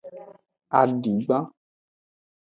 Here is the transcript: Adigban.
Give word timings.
Adigban. 0.79 1.43